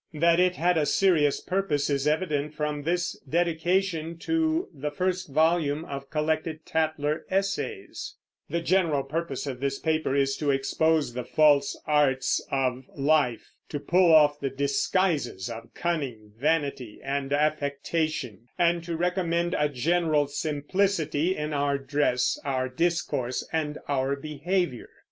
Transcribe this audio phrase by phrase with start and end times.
[0.15, 5.85] That it had a serious purpose is evident from this dedication to the first volume
[5.85, 8.15] of collected Tatler essays:
[8.49, 13.79] The general purpose of this paper is to expose the false arts of life, to
[13.79, 21.37] pull off the disguises of cunning, vanity, and affectation, and to recommend a general simplicity
[21.37, 24.89] in our dress, our discourse, and our behavior.